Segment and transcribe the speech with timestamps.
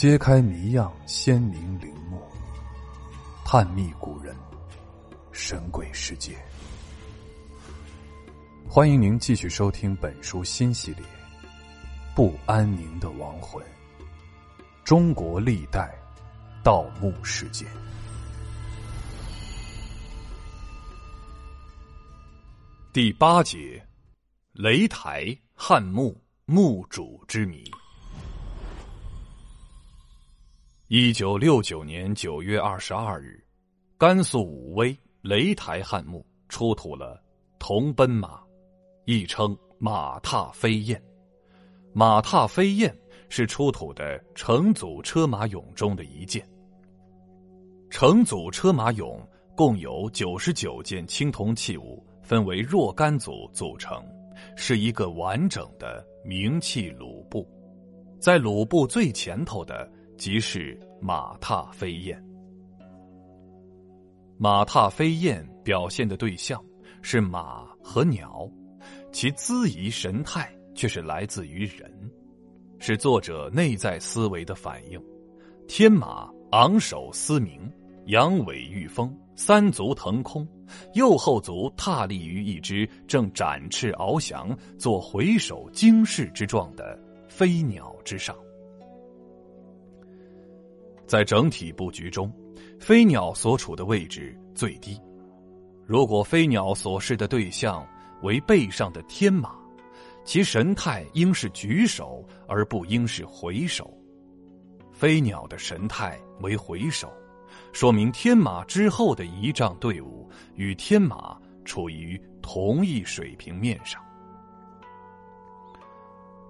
[0.00, 2.22] 揭开谜样鲜明陵墓，
[3.44, 4.34] 探秘古人，
[5.30, 6.38] 神鬼世界。
[8.66, 11.04] 欢迎您继续收听本书新系列
[12.16, 13.62] 《不安宁的亡魂：
[14.84, 15.94] 中国历代
[16.64, 17.68] 盗墓事件》
[22.90, 23.86] 第八节：
[24.54, 27.62] 擂台汉墓墓主之谜。
[30.92, 33.40] 一九六九年九月二十二日，
[33.96, 37.22] 甘肃武威雷台汉墓出土了
[37.60, 38.40] 铜奔马，
[39.04, 41.00] 亦称马踏飞燕。
[41.92, 42.92] 马踏飞燕
[43.28, 46.44] 是出土的成组车马俑中的一件。
[47.88, 49.16] 成组车马俑
[49.54, 54.04] 共有九十九件青铜器物，分为若干组组成，
[54.56, 57.48] 是一个完整的名器鲁布。
[58.18, 59.88] 在鲁布最前头的。
[60.20, 62.22] 即是马踏飞燕。
[64.36, 66.62] 马踏飞燕表现的对象
[67.00, 68.46] 是马和鸟，
[69.12, 71.90] 其姿仪神态却是来自于人，
[72.78, 75.02] 是作者内在思维的反应。
[75.66, 77.58] 天马昂首嘶鸣，
[78.04, 80.46] 扬尾御风，三足腾空，
[80.92, 88.36] 右后足踏立于一只正展翅翱翔、做回首惊世之状的飞鸟之上。
[91.10, 92.32] 在整体布局中，
[92.78, 94.96] 飞鸟所处的位置最低。
[95.84, 97.84] 如果飞鸟所示的对象
[98.22, 99.50] 为背上的天马，
[100.24, 103.92] 其神态应是举手而不应是回首。
[104.92, 107.12] 飞鸟的神态为回首，
[107.72, 114.00] 说明天马之后的仪仗队伍与天马处于同一水平面上。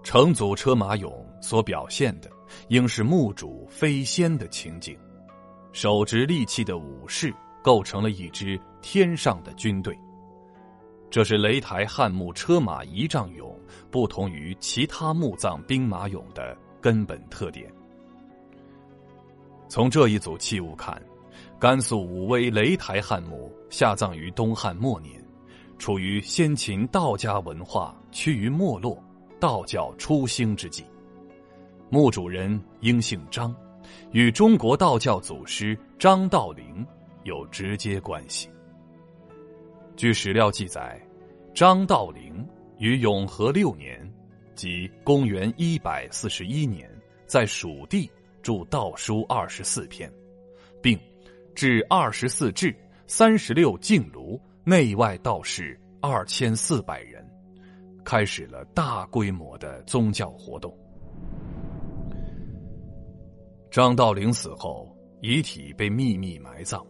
[0.02, 2.30] 成组车马俑所表现的。
[2.66, 4.98] 应是墓主飞仙的情景，
[5.72, 9.96] 手执利器的武士构成了一支天上的军队。
[11.10, 13.55] 这是擂台汉墓车马仪仗俑
[13.89, 17.72] 不同于其他墓葬兵马俑的根本特点。
[19.68, 21.00] 从这一组器物看，
[21.58, 25.24] 甘肃武威擂台汉墓下葬于东汉末年，
[25.78, 29.00] 处于先秦道家文化趋于没落、
[29.40, 30.84] 道教初兴之际。
[31.89, 33.52] 墓主人应姓张，
[34.12, 36.86] 与中国道教祖师张道陵
[37.24, 38.48] 有直接关系。
[39.96, 41.01] 据史料记载，
[41.52, 42.46] 张道陵
[42.78, 44.01] 于永和六年，
[44.55, 46.89] 即公元一百四十一年，
[47.27, 48.08] 在蜀地
[48.42, 50.11] 著道书二十四篇，
[50.80, 50.98] 并
[51.55, 52.74] 制二十四志、
[53.07, 57.28] 三十六净炉，内外道士二千四百人，
[58.10, 60.76] 开始了大规模的宗教活动。
[63.70, 66.84] 张道陵死后，遗体被秘密埋葬，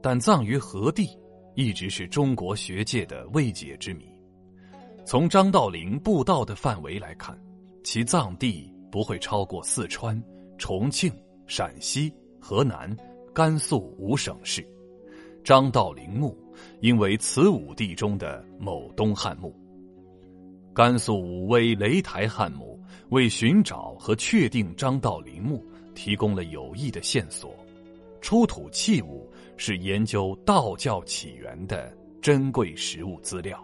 [0.00, 1.18] 但葬于何地，
[1.56, 4.04] 一直是中国学界的未解之谜。
[5.04, 7.36] 从张道陵布道的范围来看，
[7.82, 10.22] 其葬地不会超过四川、
[10.58, 11.12] 重庆、
[11.48, 12.96] 陕西、河南、
[13.34, 14.64] 甘肃五省市。
[15.42, 16.38] 张道陵墓
[16.82, 19.52] 应为此五地中的某东汉墓。
[20.74, 25.64] 甘肃武威雷台汉墓为寻找和确定张道陵墓。
[25.94, 27.54] 提供了有益的线索，
[28.22, 33.62] 出土器物是研究道教起源的珍贵实物资料。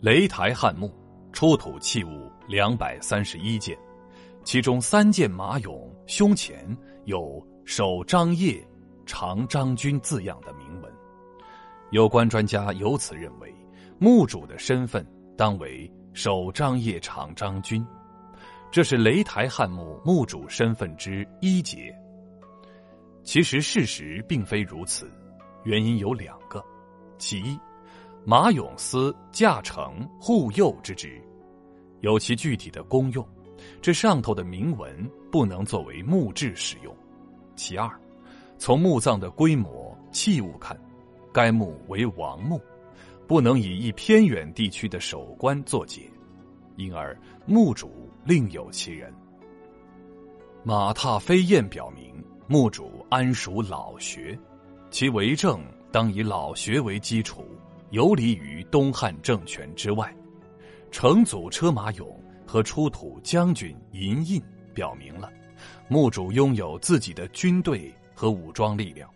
[0.00, 0.90] 雷台汉墓
[1.34, 3.76] 出土器物两百三十一件，
[4.42, 8.66] 其中三件马俑胸前有“守张掖，
[9.04, 10.90] 长张军”字样的铭文。
[11.90, 13.54] 有关专家由此认为，
[13.98, 17.84] 墓主的身份当为“守张掖，长张军”。
[18.70, 21.94] 这是擂台汉墓墓主身份之一节。
[23.22, 25.10] 其实事实并非如此，
[25.64, 26.62] 原因有两个：
[27.16, 27.58] 其一，
[28.24, 31.20] 马俑司驾乘护佑之职，
[32.00, 33.26] 有其具体的功用，
[33.80, 36.92] 这上头的铭文不能作为墓志使用；
[37.54, 37.90] 其二，
[38.58, 40.78] 从墓葬的规模器物看，
[41.32, 42.60] 该墓为王墓，
[43.26, 46.10] 不能以一偏远地区的守关作解，
[46.76, 47.90] 因而墓主。
[48.28, 49.14] 另有其人。
[50.64, 52.12] 马踏飞燕表明
[52.48, 54.36] 墓主安属老学，
[54.90, 55.60] 其为政
[55.92, 57.44] 当以老学为基础，
[57.90, 60.12] 游离于东汉政权之外。
[60.90, 64.42] 成组车马俑和出土将军银印
[64.74, 65.30] 表明了
[65.88, 69.08] 墓主拥有自己的军队和武装力量，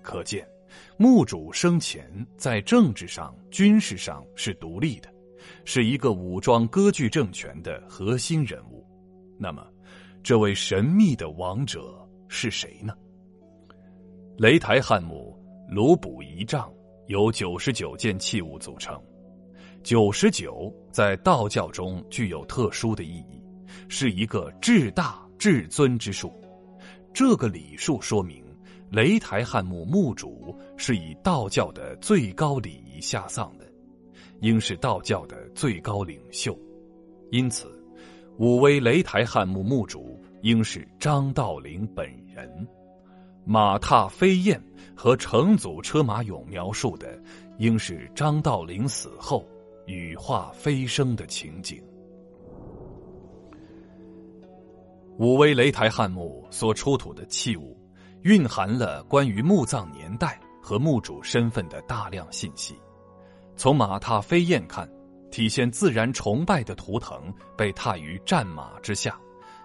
[0.00, 0.48] 可见
[0.96, 5.08] 墓主生前在政治上、军事上是独立的。
[5.64, 8.86] 是一个武装割据政权的核心人物，
[9.38, 9.66] 那么，
[10.22, 12.94] 这位神秘的王者是谁呢？
[14.36, 15.34] 擂台汉墓
[15.68, 16.70] 卢卜仪仗
[17.06, 19.02] 由九十九件器物组成，
[19.82, 23.42] 九十九在道教中具有特殊的意义，
[23.88, 26.32] 是一个至大至尊之数。
[27.14, 28.44] 这个礼数说明，
[28.90, 33.64] 雷台汉墓墓主是以道教的最高礼仪下葬的，
[34.40, 36.58] 应是道教的最高领袖。
[37.30, 37.70] 因此，
[38.38, 42.04] 武威雷台汉墓墓主应是张道陵本
[42.34, 42.66] 人。
[43.44, 44.60] 马踏飞燕
[44.96, 47.16] 和乘组车马俑描述的，
[47.58, 49.46] 应是张道陵死后
[49.86, 51.80] 羽化飞升的情景。
[55.18, 57.76] 武威雷台汉墓所出土的器物，
[58.22, 62.78] 蕴含了关于墓葬年代和墓主身份的大量信息。
[63.56, 64.88] 从马踏飞燕看，
[65.30, 69.18] 体现自然崇拜的图腾被踏于战马之下，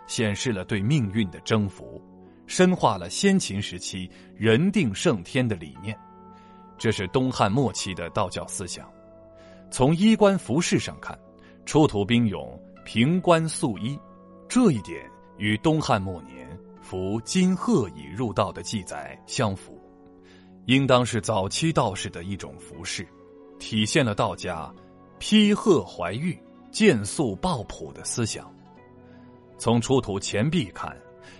[0.08, 2.02] 显示了对命运的征服，
[2.48, 5.98] 深化了先秦时期人定胜天的理念。
[6.78, 8.90] 这是东汉末期的道教思想。
[9.72, 11.18] 从衣冠服饰上看，
[11.66, 14.00] 出土兵俑平冠素衣，
[14.48, 15.10] 这一点。
[15.38, 16.55] 与东汉末年
[16.96, 19.78] 服金鹤已入道的记载相符，
[20.66, 23.06] 应当是早期道士的一种服饰，
[23.60, 24.74] 体现了道家
[25.20, 28.50] 披鹤怀玉、剑素抱朴的思想。
[29.58, 30.96] 从出土钱币看，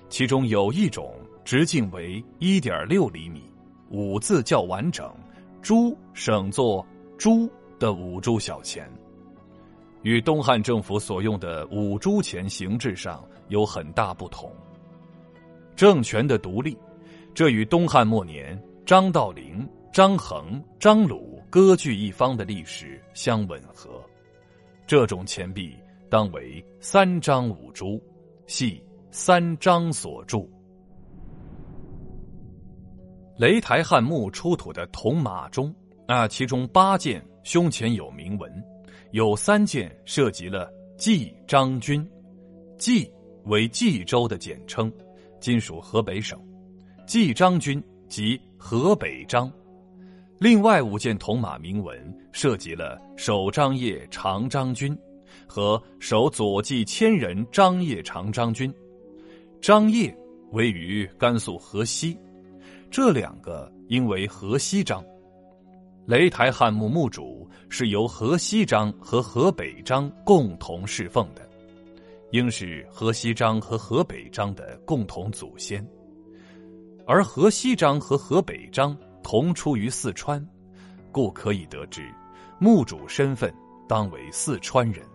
[0.10, 1.16] 其中有一种
[1.46, 3.50] 直径为一点六厘米、
[3.90, 5.10] 五字较完整、
[5.62, 6.86] 珠省作
[7.18, 7.50] 珠
[7.80, 8.92] 的五铢小钱。
[10.02, 14.52] 与东汉政府所用的五铢钱形制上有很大不同。
[15.76, 16.78] 政权的独立，
[17.34, 24.02] 这与东汉末年张道陵、张衡、张鲁割据一方的历史相吻合。
[24.88, 25.76] 这种钱币
[26.10, 28.02] 当为三张五铢，
[28.48, 28.82] 系
[29.12, 30.50] 三张所铸。
[33.38, 35.74] 擂台汉墓出土的铜马钟，
[36.08, 38.50] 啊，其中八件胸前有铭文。
[39.12, 42.06] 有三件涉及了冀章军，
[42.78, 43.10] 冀
[43.46, 44.92] 为冀州的简称，
[45.46, 46.42] 今属河北省。
[47.06, 49.48] 冀章军即河北章。
[50.40, 51.96] 另外五件铜马铭文
[52.32, 54.98] 涉及了守张掖长张军
[55.46, 58.74] 和守左骑千人张掖长张军。
[59.62, 60.12] 张掖
[60.52, 62.18] 位于甘肃河西，
[62.90, 65.06] 这两个应为河西章。
[66.08, 71.48] 雷台汉墓墓主是由河西章和河北章共同侍奉的，
[72.32, 75.88] 应是河西章和河北章的共同祖先，
[77.06, 80.46] 而河西章和河北章同出于四川，
[81.12, 82.14] 故可以得知
[82.60, 83.54] 墓主身份
[83.88, 85.06] 当为四川人。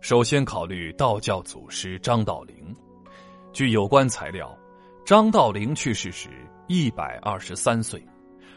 [0.00, 2.74] 首先考虑道教祖师张道陵，
[3.52, 4.56] 据有关材料，
[5.04, 6.28] 张道陵去世时
[6.68, 8.02] 一百二十三岁。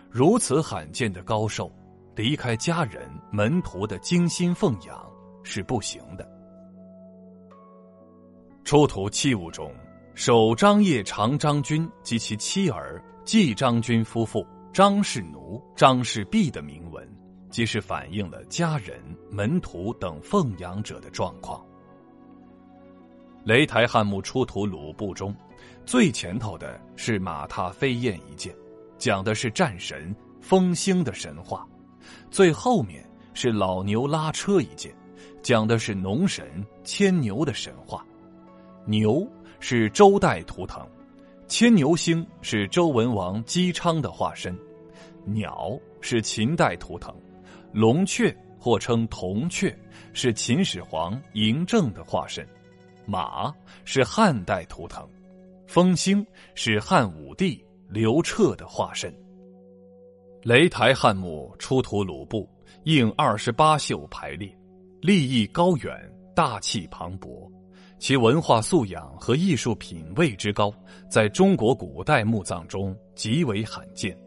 [0.09, 1.71] 如此罕见的高寿，
[2.15, 5.05] 离开家人门徒的精心奉养
[5.43, 6.36] 是不行的。
[8.67, 9.73] 出土器物中，
[10.13, 17.09] 守张掖长张军及其妻儿季张军夫妇张氏奴、张氏婢的铭文，
[17.49, 21.65] 即是反映了家人、门徒等奉养者的状况。
[23.45, 25.33] 擂台汉墓出土鲁布中，
[25.85, 28.53] 最前头的是马踏飞燕一件。
[28.97, 31.65] 讲的是战神风兴的神话，
[32.29, 34.93] 最后面是老牛拉车一件，
[35.41, 36.45] 讲的是农神
[36.83, 38.05] 牵牛的神话。
[38.87, 39.27] 牛
[39.59, 40.87] 是周代图腾，
[41.47, 44.57] 牵牛星是周文王姬昌的化身。
[45.25, 47.13] 鸟是秦代图腾，
[47.73, 49.77] 龙雀或称铜雀
[50.13, 52.47] 是秦始皇嬴政的化身。
[53.05, 53.53] 马
[53.83, 55.05] 是汉代图腾，
[55.67, 56.25] 风星
[56.55, 57.63] 是汉武帝。
[57.89, 59.09] 刘彻的化身。
[60.43, 62.45] 擂台汉墓出土鲁布，
[62.83, 64.53] 应二十八宿排列，
[64.99, 65.93] 立意高远，
[66.35, 67.49] 大气磅礴，
[67.99, 70.73] 其文化素养和艺术品位之高，
[71.09, 74.17] 在中国古代墓葬中极为罕见。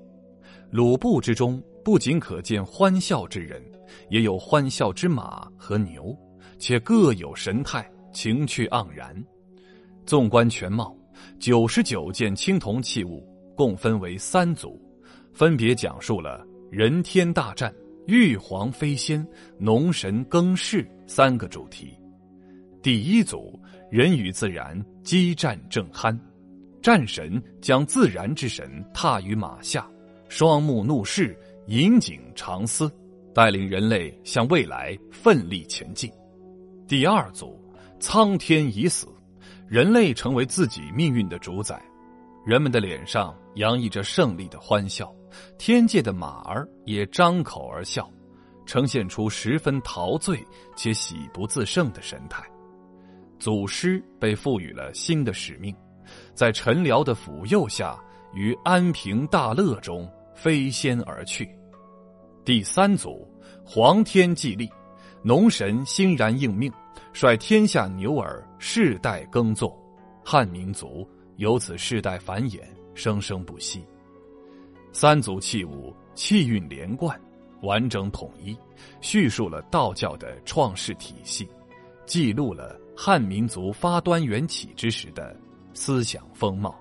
[0.70, 3.62] 鲁布之中，不仅可见欢笑之人，
[4.08, 6.16] 也有欢笑之马和牛，
[6.58, 9.14] 且各有神态，情趣盎然。
[10.04, 10.96] 纵观全貌，
[11.38, 13.28] 九十九件青铜器物。
[13.56, 14.80] 共分为三组，
[15.34, 17.70] 分别讲述了人天大战、
[18.06, 19.26] 玉皇飞仙、
[19.58, 21.92] 农神更世三个主题。
[22.82, 23.60] 第一组
[23.90, 26.18] 人与自然激战正酣，
[26.80, 29.86] 战神将自然之神踏于马下，
[30.28, 32.90] 双目怒视，引颈长思，
[33.34, 36.10] 带领人类向未来奋力前进。
[36.88, 37.62] 第二组
[37.98, 39.06] 苍天已死，
[39.68, 41.80] 人类成为自己命运的主宰。
[42.46, 45.14] 人们的脸上洋溢着胜利的欢笑，
[45.58, 48.10] 天界的马儿也张口而笑，
[48.64, 50.42] 呈现出十分陶醉
[50.74, 52.42] 且喜不自胜的神态。
[53.40, 55.74] 祖师被赋予了新的使命，
[56.34, 57.98] 在陈辽的抚佑下，
[58.34, 61.48] 于安平大乐中飞仙而去。
[62.44, 63.26] 第三组，
[63.64, 64.70] 黄天既立，
[65.22, 66.70] 农神欣然应命，
[67.12, 69.76] 率天下牛耳世代耕作，
[70.24, 71.08] 汉民族。
[71.36, 72.60] 由此世代繁衍，
[72.92, 73.82] 生生不息。
[74.92, 77.18] 三组器物气韵连贯，
[77.62, 78.54] 完整统一，
[79.00, 81.48] 叙述了道教的创世体系，
[82.04, 85.36] 记录了汉民族发端缘起之时的
[85.72, 86.78] 思想风貌。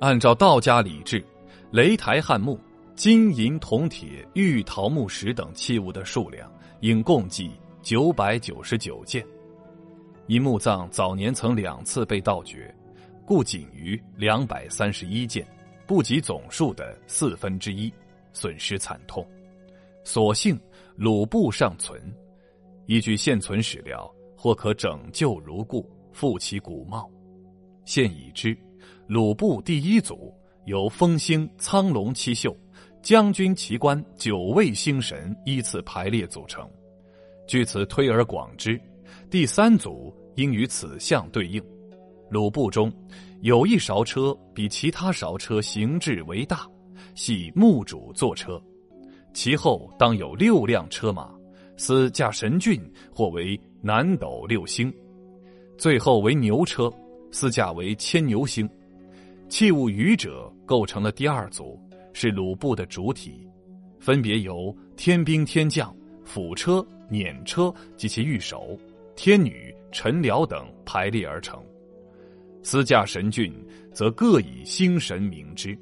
[0.00, 1.24] 按照道家礼制，
[1.72, 2.58] 擂台汉墓
[2.94, 7.50] 金银铜铁玉桃木石等器物的数量应共计
[7.82, 9.24] 九百九十九件。
[10.26, 12.72] 因墓葬早年曾两次被盗掘，
[13.26, 15.46] 故仅余两百三十一件，
[15.86, 17.92] 不及总数的四分之一，
[18.32, 19.26] 损失惨痛。
[20.04, 20.58] 所幸
[20.96, 22.00] 鲁布尚存，
[22.92, 24.06] 依据现存史料，
[24.36, 27.10] 或可拯救如故，复其古貌。
[27.86, 28.54] 现已知，
[29.06, 30.30] 鲁布第一组
[30.66, 32.54] 由风星、苍龙七宿、
[33.00, 36.68] 将军奇观九位星神依次排列组成。
[37.46, 38.78] 据此推而广之。
[39.30, 41.64] 第三组应与此相对应，
[42.28, 42.92] 鲁布中
[43.40, 46.68] 有一勺车比其他勺车形制为大，
[47.14, 48.62] 系墓主坐车，
[49.32, 51.34] 其后当有六辆车马，
[51.76, 52.80] 司驾神骏
[53.12, 54.92] 或为南斗六星，
[55.76, 56.92] 最后为牛车，
[57.30, 58.68] 司驾为牵牛星，
[59.48, 61.78] 器物余者构成了第二组，
[62.12, 63.48] 是鲁布的主体，
[63.98, 68.78] 分别由天兵天将、辅车、辇车及其御手。
[69.14, 71.62] 天女、臣僚等排列而成，
[72.62, 73.52] 司驾神骏
[73.92, 75.78] 则各以星神名之，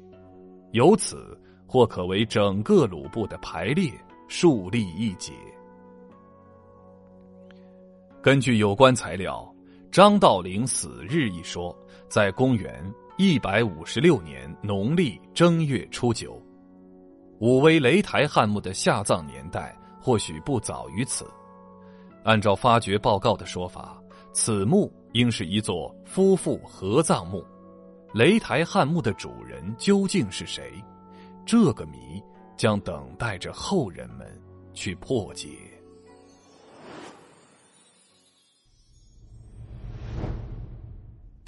[0.73, 3.89] 由此或可为整个鲁部的排列
[4.27, 5.31] 树立一解。
[8.21, 9.51] 根据有关材料，
[9.91, 11.75] 张道陵死日一说
[12.07, 12.79] 在公元
[13.17, 16.39] 一百五十六年农历正月初九，
[17.39, 21.25] 武威雷台汉墓的下葬年代或许不早于此。
[22.23, 23.99] 按照发掘报告的说法，
[24.33, 27.43] 此墓应是一座夫妇合葬墓。
[28.13, 30.71] 雷台汉墓的主人究竟是谁？
[31.43, 32.21] 这个谜
[32.55, 34.27] 将等待着后人们
[34.75, 35.49] 去破解。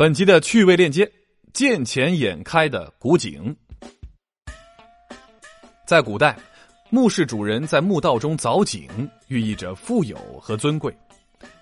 [0.03, 1.09] 本集的趣味链接：
[1.53, 3.55] 见钱眼开的古井。
[5.87, 6.37] 在古代。
[6.89, 10.93] 墓室主人在墓道中凿井，寓意着富有和尊贵。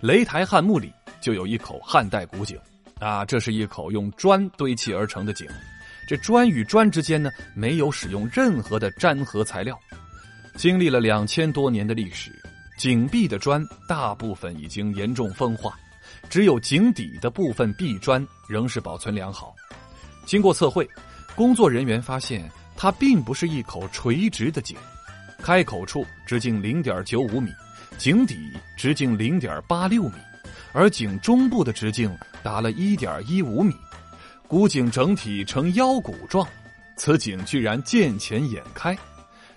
[0.01, 2.57] 擂台汉墓里就有一口汉代古井，
[2.99, 5.47] 啊，这是一口用砖堆砌而成的井。
[6.07, 9.79] 这砖与砖之间呢，没有使用任何的粘合材料。
[10.55, 12.31] 经历了两千多年的历史，
[12.75, 15.77] 井壁的砖大部分已经严重风化，
[16.31, 19.53] 只有井底的部分壁砖仍是保存良好。
[20.25, 20.89] 经过测绘，
[21.35, 24.77] 工作人员发现它并不是一口垂直的井。
[25.41, 27.51] 开口处直径零点九五米，
[27.97, 28.37] 井底
[28.77, 30.13] 直径零点八六米，
[30.71, 32.09] 而井中部的直径
[32.41, 33.75] 达了一点一五米。
[34.47, 36.47] 古井整体呈腰鼓状，
[36.95, 38.97] 此井居然见钱眼开，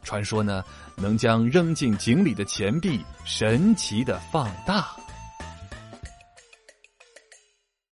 [0.02, 0.64] 传说呢
[0.96, 4.88] 能将扔进井里的钱币神奇的放大。